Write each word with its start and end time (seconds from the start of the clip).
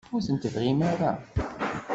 Ur 0.13 0.21
tent-tebɣim 0.25 0.79
ara? 0.91 1.11